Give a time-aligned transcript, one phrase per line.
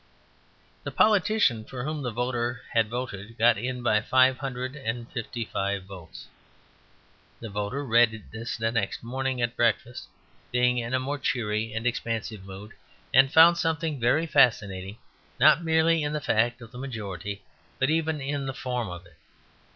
[0.83, 5.45] The politician for whom the voter had voted got in by five hundred and fifty
[5.45, 6.25] five votes.
[7.39, 10.07] The voter read this next morning at breakfast,
[10.51, 12.71] being in a more cheery and expansive mood,
[13.13, 14.97] and found something very fascinating
[15.39, 17.43] not merely in the fact of the majority,
[17.77, 19.17] but even in the form of it.